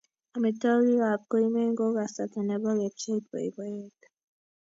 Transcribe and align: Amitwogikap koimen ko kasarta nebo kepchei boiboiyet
Amitwogikap 0.35 1.21
koimen 1.31 1.69
ko 1.77 1.85
kasarta 1.97 2.39
nebo 2.43 2.69
kepchei 2.79 3.23
boiboiyet 3.27 3.99